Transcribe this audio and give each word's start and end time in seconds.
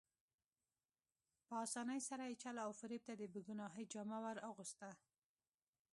په 1.47 1.55
اسانۍ 1.65 1.99
سره 2.09 2.23
یې 2.29 2.35
چل 2.43 2.55
او 2.65 2.71
فریب 2.79 3.01
ته 3.07 3.13
د 3.17 3.23
بې 3.33 3.41
ګناهۍ 3.47 3.85
جامه 3.93 4.17
ور 4.23 4.37
اغوسته. 4.49 4.89